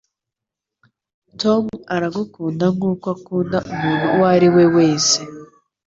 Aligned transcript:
Tom 1.41 1.63
aragukunda 1.95 2.65
nkuko 2.75 3.05
akunda 3.15 3.57
umuntu 3.73 4.05
uwo 4.13 4.25
ari 4.35 4.47
we 4.55 4.63
wese. 4.75 5.19